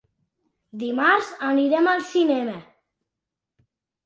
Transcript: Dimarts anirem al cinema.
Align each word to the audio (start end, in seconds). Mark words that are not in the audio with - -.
Dimarts 0.83 1.29
anirem 1.49 1.91
al 1.93 2.01
cinema. 2.13 2.57